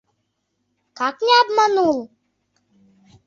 [1.01, 1.99] Как не обманул?